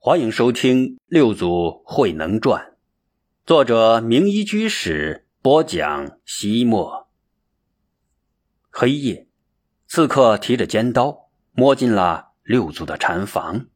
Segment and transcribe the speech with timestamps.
[0.00, 2.62] 欢迎收听《六祖慧能传》，
[3.44, 6.18] 作者名医居士播讲。
[6.24, 7.08] 西莫。
[8.70, 9.26] 黑夜，
[9.88, 13.66] 刺客提着尖刀摸进了六祖的禅房。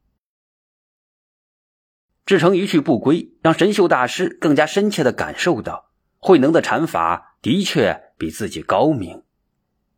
[2.25, 9.25] 志成一去不归，让神秀大师更加深切的感受到慧能的禅法的确比自己高明。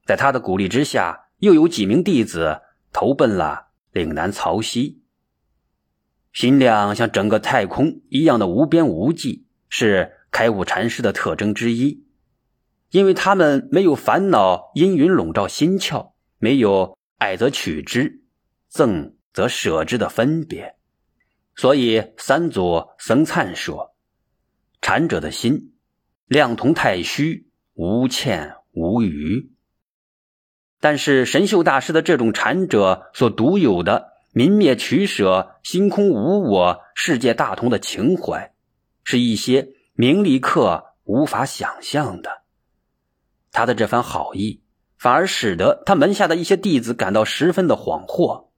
[0.06, 2.62] 在他的鼓励之下，又有几名弟子
[2.94, 5.03] 投奔了岭南曹溪。
[6.34, 12.04] 心量像整个太空一样的无边无际，是开悟禅师的特征之一。
[12.90, 18.24] 因为他们没有烦恼阴云笼罩心窍，没有爱则取之，
[18.68, 20.76] 赠则舍之的分别，
[21.54, 23.94] 所以三祖僧璨说
[24.82, 25.72] ：“禅者的心，
[26.26, 29.52] 量同太虚，无欠无余。”
[30.80, 34.13] 但是神秀大师的这种禅者所独有的。
[34.34, 38.52] 泯灭取舍、心空无我、世界大同的情怀，
[39.04, 42.42] 是一些名利客无法想象的。
[43.52, 44.60] 他的这番好意，
[44.98, 48.48] 反而使得他门下的一些弟子感到十分的恍惚，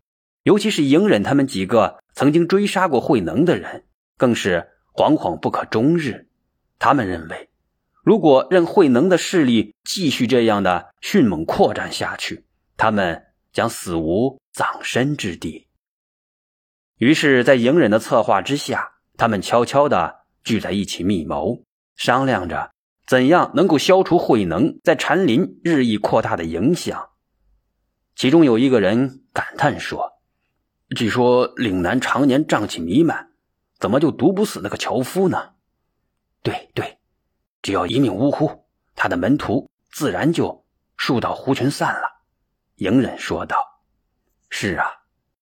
[0.45, 3.85] 尤其是隐忍他们几个曾经追杀过慧能的人，
[4.17, 6.29] 更是惶惶不可终日。
[6.79, 7.51] 他们认为，
[8.03, 12.47] 如果任慧能的势力继续这样的迅猛扩展下去，
[12.79, 15.66] 他们将死无葬身之地。
[16.99, 21.63] 于是，在隐忍的策划之下，他们悄悄地聚在一起密谋，
[21.95, 22.71] 商量着
[23.07, 27.11] 怎样能够消除慧能在禅林日益扩大的影响。
[28.15, 30.13] 其中有一个人感叹说
[30.97, 33.29] ：“据说岭南常年瘴气弥漫，
[33.79, 35.51] 怎么就毒不死那个樵夫呢
[36.43, 36.99] ？”“对对，
[37.61, 40.65] 只要一命呜呼，他的门徒自然就
[40.97, 42.25] 树倒猢狲散了。”
[42.77, 43.59] 隐忍说道
[44.49, 44.87] ：“是啊。”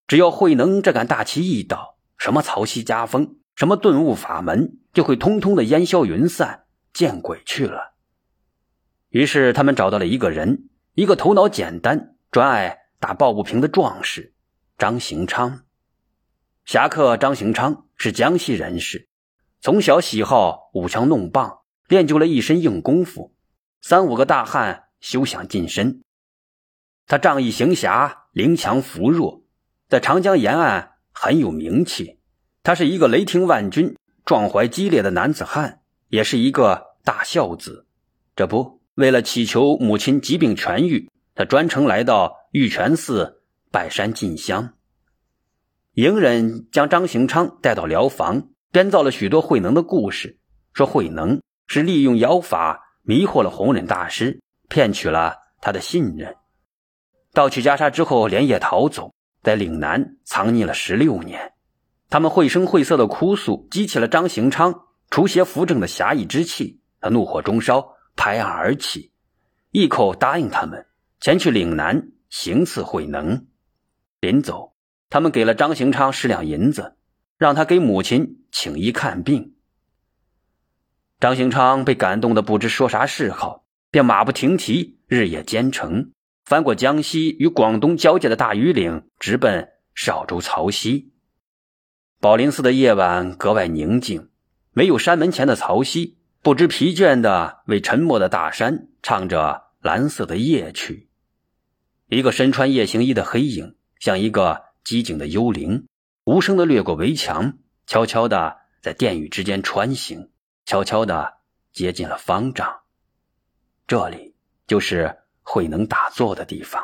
[0.06, 7.94] 只要慧能这杆大旗一倒，什么曹溪家风，什么顿悟法门，就会通通的烟消云散，见鬼去了。
[9.08, 14.34] 于是他们找到了一个人，一个头脑简单、专爱打抱不平的壮士
[14.76, 15.62] 张行昌。
[16.64, 19.08] 侠客张行昌是江西人士，
[19.60, 23.34] 从小喜好舞枪弄棒，练就了一身硬功夫。
[23.80, 26.02] 三五个大汉休想近身。
[27.06, 29.43] 他仗义行侠，凌强扶弱。
[29.88, 32.18] 在长江沿岸很有名气，
[32.62, 37.86] 他是一个雷霆万钧、壮怀激烈的男子汉，也是一个大孝子。
[38.34, 44.74] 这不，为了祈求母亲疾病痊愈，他专程来到玉泉寺拜山进香。
[45.92, 50.38] 隐忍将张行昌带到疗房，编造了许多慧能的故事，
[50.72, 56.34] 说慧能是利用妖法迷惑了弘忍大师，骗取了他的信任，
[57.32, 59.12] 盗取袈裟之后连夜逃走。
[59.44, 61.52] 在岭南藏匿了十六年，
[62.08, 66.80] 他们绘声绘色的哭诉，激起了张行昌除邪扶正的侠义之气。
[66.98, 69.12] 他怒火中烧，拍案而起，
[69.70, 70.86] 一口答应他们
[71.20, 73.46] 前去岭南行刺慧能。
[74.20, 74.74] 临走，
[75.10, 76.96] 他们给了张行昌十两银子，
[77.36, 79.54] 让他给母亲请医看病。
[81.20, 86.12] 张行昌被感动的不知说啥是好，便马不停蹄，日夜兼程。
[86.44, 91.14] 翻过江西与广东交界的大庾岭，直奔韶州曹溪。
[92.20, 94.28] 宝林寺的夜晚格外宁静，
[94.72, 101.08] 没有山门前的曹溪，不知疲倦的为沉默的大山唱着蓝色的夜曲。
[102.08, 105.86] 一个身穿夜行衣的黑影，像一个机警的幽灵，
[106.24, 107.56] 无声的掠过围墙，
[107.86, 110.30] 悄悄的在殿宇之间穿行，
[110.66, 111.38] 悄悄的
[111.72, 112.80] 接近了方丈。
[113.86, 114.34] 这里
[114.66, 115.23] 就是。
[115.44, 116.82] 慧能打坐的地方，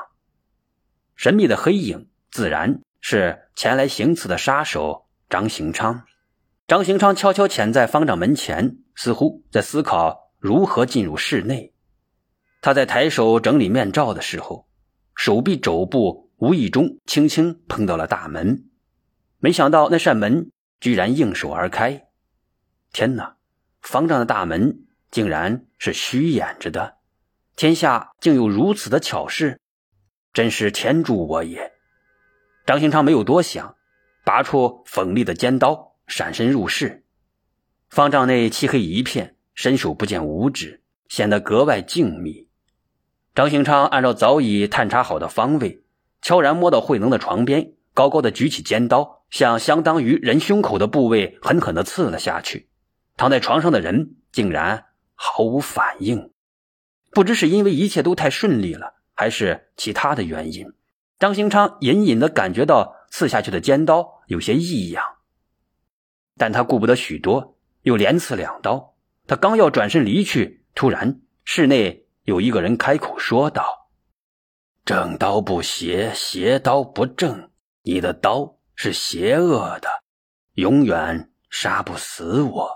[1.16, 6.04] 神秘的黑影自然是前来行刺的杀手张行昌。
[6.68, 11.74] 张行昌悄悄潜在方丈门前，似乎在思考如何进入室内。
[12.60, 14.68] 他在抬手整理面罩的时候，
[15.16, 18.68] 手臂肘部无意中轻轻碰到了大门，
[19.38, 22.06] 没想到那扇门居然应手而开。
[22.92, 23.36] 天哪，
[23.80, 26.99] 方丈的大门竟然是虚掩着的！
[27.60, 29.60] 天下竟有如此的巧事，
[30.32, 31.72] 真是天助我也！
[32.64, 33.76] 张行昌没有多想，
[34.24, 37.04] 拔出锋利的尖刀，闪身入室。
[37.90, 40.80] 方丈内漆黑一片，伸手不见五指，
[41.10, 42.46] 显得格外静谧。
[43.34, 45.82] 张行昌按照早已探查好的方位，
[46.22, 52.70] 悄然摸到慧能的床边，高高的举起尖刀，向相当于人胸口的部位狠狠地刺了下去。
[53.18, 56.32] 躺在床上的人竟然毫无反应。
[57.10, 60.72] 不知是因为一切都太顺利了，还是其他的原因，
[61.18, 65.04] 张兴昌隐隐的感觉到刺下去的尖刀有些异样，
[66.36, 68.94] 但他顾不得许多，又连刺两刀。
[69.26, 73.90] 他刚要转身离去，突然室内有一个人开口说道
[74.84, 77.50] ：“正刀不邪，邪刀不正。
[77.82, 79.88] 你的刀是邪恶的，
[80.54, 82.70] 永远杀不死我。”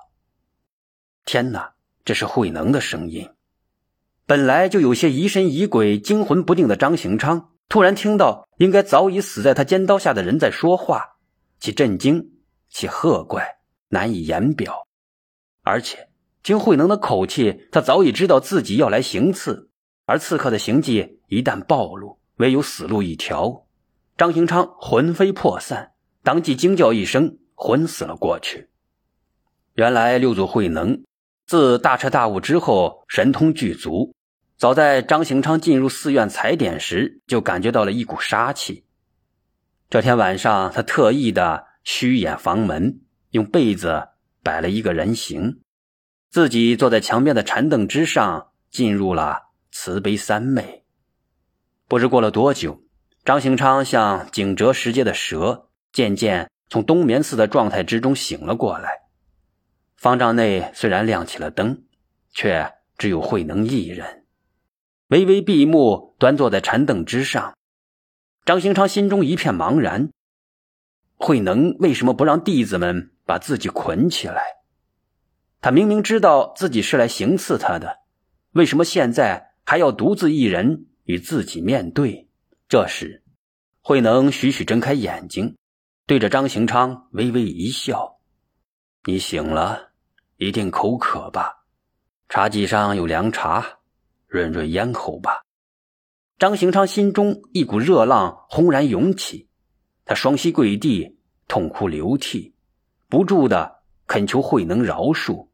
[1.26, 3.28] 天哪，这是慧能的声音。
[4.26, 11.16] 本来就有些疑神疑鬼、惊魂不定的张行昌，突然听到应该早已死在他尖刀下的人在说话，
[11.58, 12.30] 其震惊。
[12.70, 13.58] 其贺怪
[13.90, 14.88] 难以言表，
[15.62, 16.08] 而且
[16.42, 19.70] 听慧能的口气，他早已知道自己要来行刺，
[20.06, 23.66] 而刺客的行迹一旦暴露，唯有死路一条。
[24.16, 25.92] 张行昌魂飞魄散，
[26.22, 28.70] 当即惊叫一声，昏死了过去。
[29.74, 31.04] 原来六祖慧能
[31.46, 34.13] 自大彻大悟之后，神通具足，
[34.56, 38.84] 早在张行昌进入寺院踩点时，就感觉到了一股杀气。
[39.90, 41.66] 这天晚上，他特意的。
[41.86, 43.02] 虚掩房门，
[43.32, 44.08] 用被子
[44.42, 45.60] 摆了一个人形，
[46.30, 50.86] 自己坐在墙边的禅凳之上，进入了慈悲三昧。
[51.86, 52.82] 不知过了多久，
[53.22, 59.02] 张行昌像井蛰石阶的蛇，渐渐从冬眠似的状态之中醒了过来。
[59.98, 61.84] 方丈内虽然亮起了灯，
[62.32, 64.23] 却只有慧能一人，
[65.14, 67.56] 微微闭目，端坐在禅凳之上。
[68.44, 70.10] 张行昌心中一片茫然。
[71.14, 74.42] 慧能为什么不让弟子们把自己捆起来？
[75.60, 77.98] 他明明知道自己是来行刺他的，
[78.54, 82.28] 为什么现在还要独自一人与自己面对？
[82.68, 83.22] 这时，
[83.82, 85.56] 慧能徐徐睁开眼睛，
[86.08, 88.18] 对着张行昌微微一笑
[89.06, 89.92] ：“你醒了，
[90.38, 91.66] 一定口渴吧？
[92.28, 93.78] 茶几上有凉茶，
[94.34, 95.44] 润润咽喉吧。”
[96.40, 99.48] 张行昌心中一股热浪轰然涌起。
[100.04, 101.16] 他双膝跪地，
[101.46, 102.52] 痛哭流涕，
[103.08, 105.46] 不住的恳求慧能饶恕。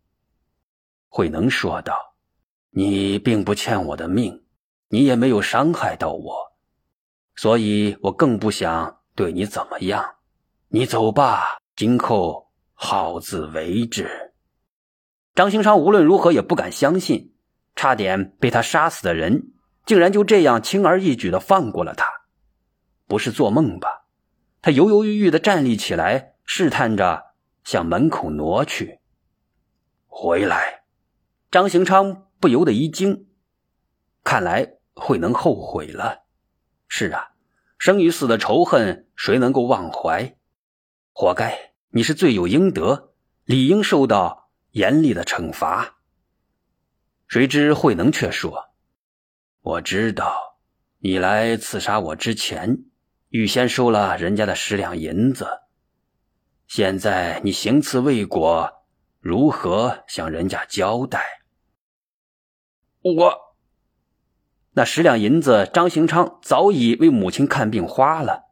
[1.09, 2.17] 慧能说道
[2.73, 4.43] ：“你并不欠我的命，
[4.89, 6.53] 你也没有伤害到我，
[7.37, 10.17] 所以我更不想对你怎么样。
[10.69, 14.33] 你走吧，今后好自为之。”
[15.37, 17.30] 张行昌无论如何也不敢相信，
[17.75, 19.53] 差点被他杀死的人，
[19.87, 22.07] 竟然就这样轻而易举的放过了他，
[23.07, 24.07] 不是做梦吧？
[24.63, 27.33] 他犹犹豫豫的站立起来，试探着
[27.65, 29.01] 向门口挪去。
[30.07, 30.83] 回来，
[31.51, 33.27] 张行昌不由得一惊，
[34.23, 36.25] 看来慧能后悔了。
[36.89, 37.31] 是啊，
[37.79, 40.37] 生与死的仇恨，谁能够忘怀？
[41.13, 43.13] 活该，你是罪有应得，
[43.45, 46.00] 理应受到严厉的惩罚。
[47.31, 48.71] 谁知慧能却说
[49.63, 50.59] ：“我知道，
[50.99, 52.87] 你来刺杀我之前。”
[53.31, 55.47] 预先收了人家的十两银子，
[56.67, 58.85] 现在你行刺未果，
[59.21, 61.25] 如何向人家交代？
[63.03, 63.55] 我
[64.73, 68.47] 那十两银子，张行昌早已为母亲看病花了，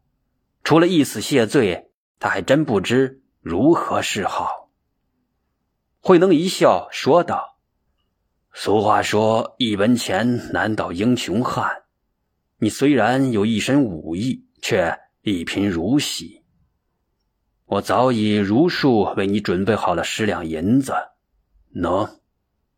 [0.63, 1.91] 除了一死谢罪，
[2.21, 4.71] 他还真不知如何是好。
[5.99, 7.58] 慧能一笑说道
[8.61, 11.85] ：“俗话说，一文钱难倒英雄汉。
[12.59, 16.43] 你虽然有一身武艺。”却一贫如洗。
[17.67, 20.93] 我早已如数为你准备好了十两银子，
[21.73, 22.19] 喏，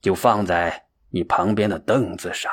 [0.02, 2.52] 就放在你旁边的凳子上。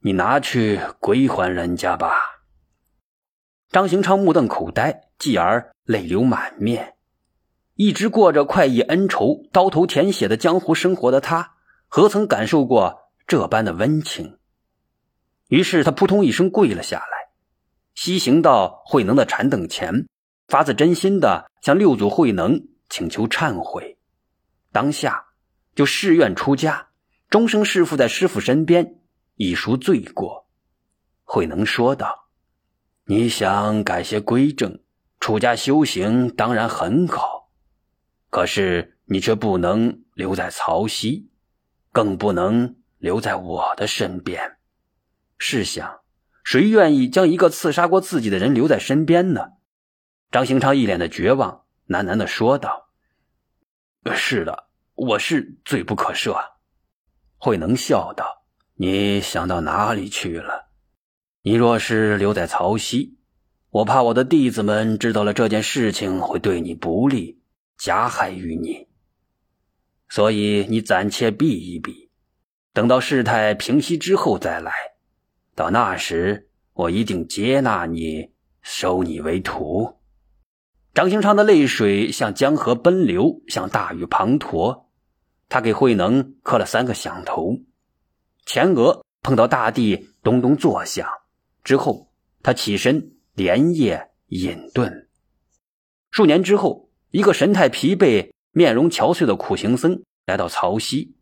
[0.00, 2.16] 你拿去归还人家吧。
[3.70, 6.96] 张行昌目瞪口呆，继而泪流满面。
[7.76, 11.54] 一直过着快意恩仇、刀头舔血的江湖生活的他，
[11.94, 14.38] 何曾感受过这般的温情？
[15.48, 17.34] 于是他扑通一声跪了下来。
[17.94, 20.08] 西行到慧能的禅凳前，
[20.48, 23.98] 发自真心的向六祖慧能请求忏悔，
[24.72, 25.22] 当下
[25.74, 26.88] 就誓愿出家，
[27.28, 29.02] 终生侍奉在师傅身边，
[29.34, 30.48] 以赎罪过。
[31.24, 32.30] 慧能说道
[33.04, 34.80] ：“你想改邪归正，
[35.20, 37.50] 出家修行当然很好，
[38.30, 41.28] 可是你却不能留在曹溪，
[41.92, 44.56] 更不能留在我的身边。
[45.38, 46.00] 试想。”
[46.44, 49.52] 谁愿意将一个刺杀过自己的人留在身边呢？
[50.32, 52.88] 张行昌一脸的绝望，喃喃的说道
[54.12, 56.36] ：“是的，我是罪不可赦。”
[57.38, 58.42] 慧能笑道
[58.74, 60.68] ：“你想到哪里去了？
[61.42, 63.18] 你若是留在曹溪，
[63.70, 67.40] 我怕我的弟子们知道了这件事情会对你不利，
[67.78, 68.88] 加害于你。
[70.14, 72.10] 所以你暂且避一避，
[72.74, 74.70] 等到事态平息之后再来。”
[75.56, 80.00] 到那时，我一定接纳你，收你为徒。
[80.92, 84.84] 张兴昌的泪水像江河奔流，像大雨滂沱。
[85.48, 87.60] 他给慧能磕了三个响头，
[88.44, 91.08] 前额碰到大地，咚咚作响。
[91.64, 95.06] 之后，他起身连夜隐遁。
[96.10, 101.16] 数年之后，一个神态疲惫、面容憔悴的苦行僧来到曹溪。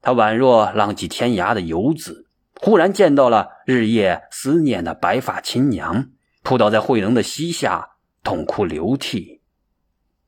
[0.00, 2.28] 他宛若浪迹天涯的游子，
[2.60, 6.10] 忽然见到了日夜思念的白发亲娘，
[6.42, 9.40] 扑倒在慧能的膝下，痛哭流涕。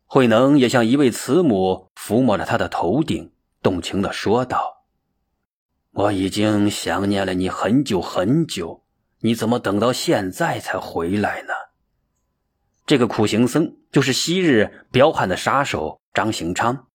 [0.06, 4.85] 慧能也像一位慈母抚摸着他的头顶，动情地说道
[5.92, 8.85] ：“我已经想念了你很久很久，
[9.20, 11.52] 你怎么等到现在才回来呢？”
[12.87, 16.87] 这个苦行僧就是昔日彪悍的杀手张行昌，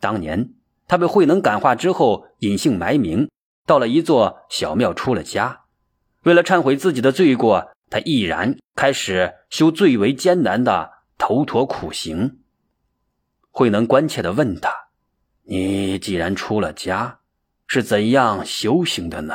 [0.00, 0.54] 当年。
[0.88, 3.30] 他被慧能感化之后，隐姓埋名，
[3.66, 5.62] 到了一座小庙出了家。
[6.24, 12.40] 为了忏悔自己的罪过，他毅然开始修最为艰难的头陀苦行。
[13.50, 14.70] 慧能关切地问他
[15.44, 17.20] ：“你既然出了家，
[17.66, 19.34] 是怎样修行的呢？”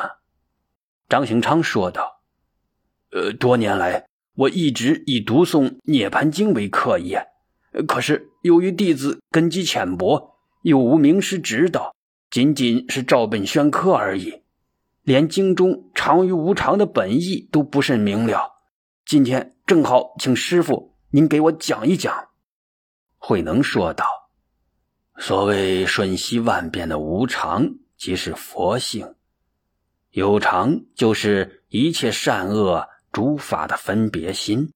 [1.09, 2.21] 张行昌说道
[3.11, 7.27] ：“呃，多年来，我一直以读诵《涅盘经》为课业，
[7.87, 11.95] 可是由于弟子根基浅薄。”又无名师指导，
[12.29, 14.41] 仅仅是照本宣科而已，
[15.03, 18.51] 连经中常于无常的本意都不甚明了。
[19.05, 22.29] 今天正好请师傅您给我讲一讲。”
[23.17, 24.05] 慧能说道
[25.17, 29.05] ：“所谓瞬息万变的无常，即是佛性；
[30.11, 34.71] 有常，就是一切善恶诸法的分别心。”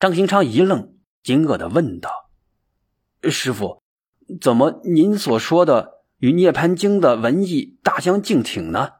[0.00, 2.10] 张行昌一愣，惊愕地问道
[3.28, 3.82] ：“师傅。”
[4.40, 8.92] 怎么您所说的与《涅盘经》的文意大相径庭呢？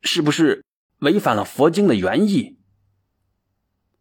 [0.00, 0.64] 是不是
[1.00, 2.58] 违反了佛经的原意？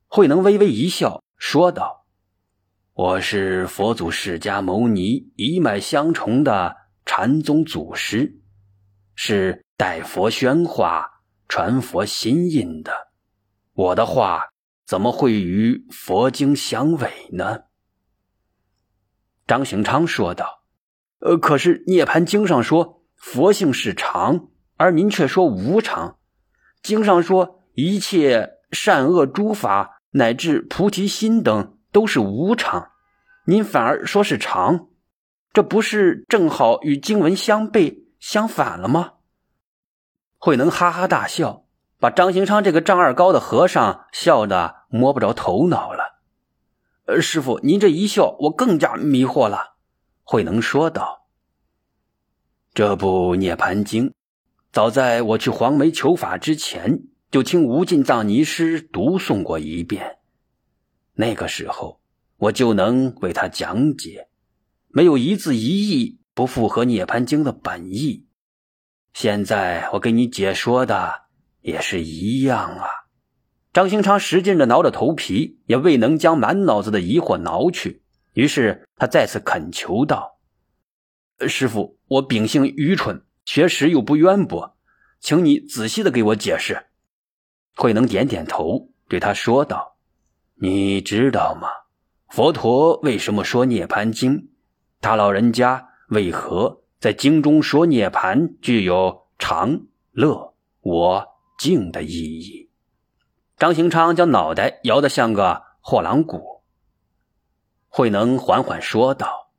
[0.08, 2.08] 慧能微微一笑，说道
[2.96, 8.40] ：“我是佛祖释迦牟尼一脉相承的禅宗祖师，
[9.16, 13.07] 是代佛宣化、传佛心印的。
[13.78, 14.54] 我的话
[14.88, 17.66] 怎么会与佛经相违呢？”
[19.46, 20.64] 张行昌说道
[21.22, 26.18] ：“呃，可是《涅盘经》上说佛性是常，而您却说无常。
[26.82, 32.90] 经上说一切善恶诸法乃至菩提心等都是无常，
[33.46, 34.88] 您反而说是常，
[35.54, 39.14] 这不是正好与经文相悖相反了吗？”
[40.40, 41.67] 慧能哈哈大笑，
[42.00, 46.22] 把张行昌这个丈二高的和尚笑得摸不着头脑了。
[47.06, 49.77] 呃，师傅，您这一笑，我更加迷惑了。”
[50.24, 51.27] 慧能说道。
[52.75, 54.10] “这部《涅盘经》，
[54.72, 60.18] 早在我去黄梅求法之前，就听无尽藏尼师读诵过一遍。
[61.13, 62.01] 那个时候，
[62.38, 64.27] 我就能为他讲解，
[64.89, 68.27] 没有一字一意不符合《涅盘经》的本意。
[69.13, 71.27] 现在我给你解说的
[71.68, 72.88] 也是一样啊。”
[73.74, 78.02] 张兴昌使劲的挠着头皮，也未能将满脑子的疑惑挠去。
[78.34, 80.40] 于是他再次恳求道
[81.48, 84.78] ：“师傅，我秉性愚蠢，学识又不渊博，
[85.20, 86.88] 请你仔细的给我解释。”
[87.76, 89.98] 慧能点点头，对他说道
[90.60, 91.68] ：“你知道吗？
[92.30, 94.38] 佛陀为什么说《涅盘经》？
[95.00, 99.82] 他老人家为何在经中说涅盘具有常、
[100.12, 102.70] 乐、我、净的意义？”
[103.58, 106.62] 张行昌将脑袋摇得像个货郎鼓。
[107.88, 109.50] 慧能缓缓说道：“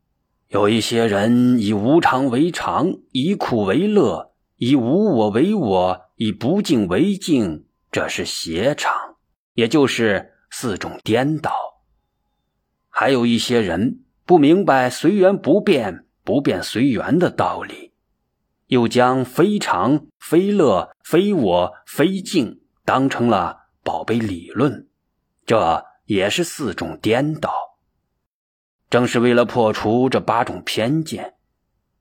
[0.48, 9.16] 有一些人以无常为常，以苦为乐，以无我为我，以不净为净，这是邪常，
[9.54, 11.50] 也就是四种颠倒。
[12.88, 17.92] 还有一些人不明白随缘不变，不变随缘的道理，
[18.68, 24.86] 又将非常、非乐、非我、非净当成了。”宝贝理论，
[25.46, 27.50] 这也是四种颠倒。
[28.90, 31.36] 正是为了破除这八种偏见，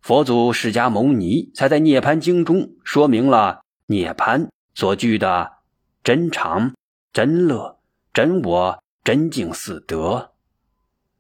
[0.02, 5.60] 佛祖释迦牟尼才在《涅槃经》中说明了涅槃所具的
[6.04, 6.74] 真常、
[7.14, 7.80] 真乐、
[8.14, 10.34] 真我、真净四德。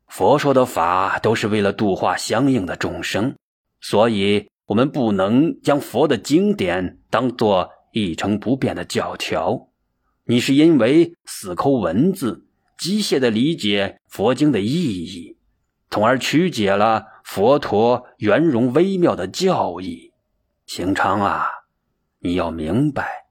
[0.07, 3.37] 佛说的法都是为了度化相应的众生，
[3.79, 9.69] 所以我们不能将佛的经典当作一成不变的教条。
[10.25, 12.45] 你是因为死抠文字，
[12.77, 15.37] 机械的理解佛经的意义，
[15.89, 20.11] 从而曲解了佛陀圆融微妙的教义。
[20.65, 21.47] 行昌啊，
[22.19, 23.27] 你要明白，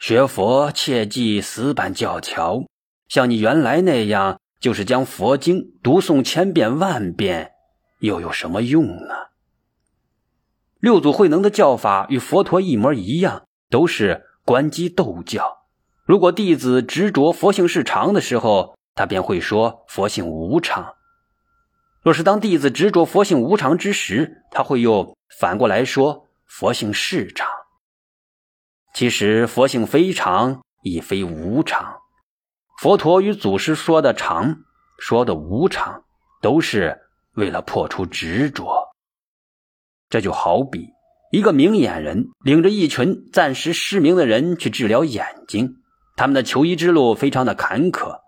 [0.00, 2.64] 学佛切忌死板教条，
[3.06, 7.52] 像你原来那样就是将佛经读诵千遍万遍，
[8.00, 9.14] 又有什么用呢？
[10.82, 15.58] 六祖慧能的教法与佛陀一模一样，都是观机斗教。
[16.04, 20.96] 如果弟子执着佛性是常的时候，他便会说佛性无常；
[22.02, 27.48] 若是当弟子执着佛性无常之时，他会又反过来说佛性是常。
[28.92, 32.00] 其实佛性非常，亦非无常。
[32.80, 34.64] 佛陀与祖师说的常，
[34.98, 36.02] 说的无常，
[36.40, 37.02] 都是
[37.34, 38.81] 为了破除执着。
[40.12, 40.90] 这就好比
[41.30, 45.76] 一个明眼人领着一群暂时失明的人去治疗眼睛，
[46.16, 48.18] 他们的求医之路非常的坎坷，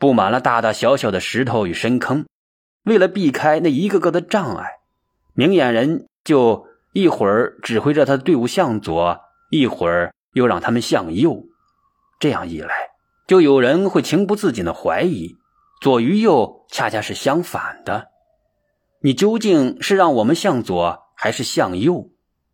[0.00, 2.26] 布满了大大小小的石头与深坑。
[2.82, 4.66] 为了避开那一个个的障碍，
[5.34, 9.20] 明眼人就一会儿指挥着他的队伍向左，
[9.52, 11.44] 一会儿又让他们向右。
[12.18, 12.74] 这样一来，
[13.28, 15.36] 就有人会情不自禁的怀疑，
[15.80, 18.08] 左与右恰恰是相反的。
[19.00, 22.10] 你究竟是让我们向左还是向右？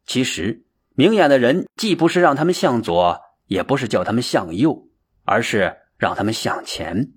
[0.07, 4.89] 其实，明眼的人既不是让他们向左，也不是叫他们向右，
[5.25, 7.13] 而是让他们向前。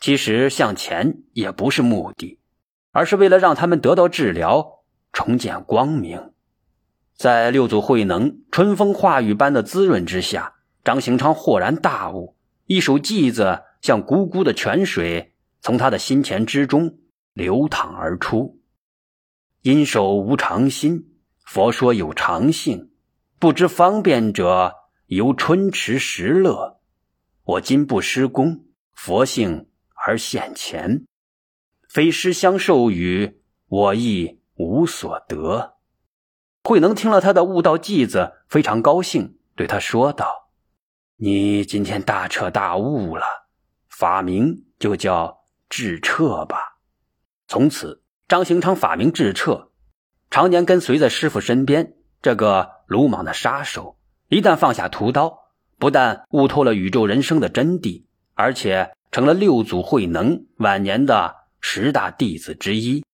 [0.00, 2.40] 其实，向前也不是目的，
[2.90, 4.80] 而是为了让他们得到治疗，
[5.12, 6.32] 重见光明。
[7.14, 16.98] 在六祖慧能春风化雨般的滋润之下，张行昌豁然大悟，一首偈子像汩汩的泉水，从他的心田之中。
[17.36, 18.62] 流淌而出，
[19.60, 21.18] 因手无常心。
[21.44, 22.92] 佛说有常性，
[23.38, 24.74] 不知方便者，
[25.08, 26.80] 由春池时乐。
[27.44, 28.64] 我今不施功，
[28.94, 29.68] 佛性
[30.06, 31.04] 而现前，
[31.90, 35.74] 非师相授予，我亦无所得。
[36.64, 40.48] 慧能听了他的悟道偈子，非常高兴，对他说道
[41.20, 43.26] ：“你今天大彻大悟了，
[43.90, 46.72] 法名就叫智彻吧。”
[47.48, 49.70] 从此，张行昌法名智彻，
[50.30, 51.94] 常年跟随在师傅身边。
[52.20, 53.96] 这个鲁莽的杀手，
[54.28, 55.38] 一旦放下屠刀，
[55.78, 58.02] 不但悟透了宇宙人生的真谛，
[58.34, 63.04] 而且成了六祖慧能晚年的十大弟子之一。